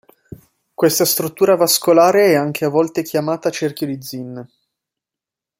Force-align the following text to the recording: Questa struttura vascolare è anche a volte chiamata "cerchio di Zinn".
Questa 0.73 1.05
struttura 1.05 1.55
vascolare 1.55 2.31
è 2.31 2.33
anche 2.35 2.65
a 2.65 2.69
volte 2.69 3.03
chiamata 3.03 3.51
"cerchio 3.51 3.85
di 3.85 4.01
Zinn". 4.01 4.39